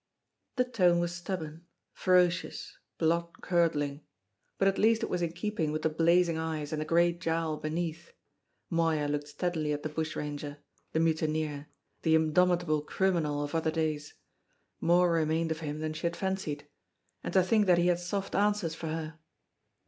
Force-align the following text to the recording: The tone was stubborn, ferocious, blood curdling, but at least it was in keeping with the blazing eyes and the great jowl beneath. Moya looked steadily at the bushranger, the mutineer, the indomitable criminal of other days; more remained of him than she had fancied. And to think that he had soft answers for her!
The 0.55 0.63
tone 0.65 0.99
was 0.99 1.13
stubborn, 1.13 1.67
ferocious, 1.93 2.75
blood 2.97 3.39
curdling, 3.41 4.01
but 4.57 4.67
at 4.67 4.79
least 4.79 5.03
it 5.03 5.11
was 5.11 5.21
in 5.21 5.31
keeping 5.33 5.71
with 5.71 5.83
the 5.83 5.89
blazing 5.91 6.39
eyes 6.39 6.73
and 6.73 6.81
the 6.81 6.85
great 6.87 7.21
jowl 7.21 7.57
beneath. 7.57 8.11
Moya 8.71 9.07
looked 9.07 9.27
steadily 9.27 9.73
at 9.73 9.83
the 9.83 9.89
bushranger, 9.89 10.57
the 10.91 10.99
mutineer, 10.99 11.67
the 12.01 12.15
indomitable 12.15 12.81
criminal 12.81 13.43
of 13.43 13.53
other 13.53 13.69
days; 13.69 14.15
more 14.79 15.11
remained 15.11 15.51
of 15.51 15.59
him 15.59 15.81
than 15.81 15.93
she 15.93 16.07
had 16.07 16.15
fancied. 16.15 16.67
And 17.23 17.31
to 17.35 17.43
think 17.43 17.67
that 17.67 17.77
he 17.77 17.85
had 17.85 17.99
soft 17.99 18.33
answers 18.33 18.73
for 18.73 18.87
her! 18.87 19.19